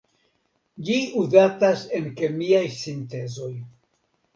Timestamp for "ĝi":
0.87-0.95